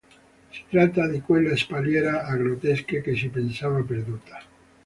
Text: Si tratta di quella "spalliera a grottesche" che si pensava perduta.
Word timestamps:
Si 0.51 0.63
tratta 0.67 1.07
di 1.07 1.21
quella 1.21 1.55
"spalliera 1.55 2.25
a 2.25 2.35
grottesche" 2.35 3.01
che 3.01 3.15
si 3.15 3.27
pensava 3.29 3.83
perduta. 3.83 4.41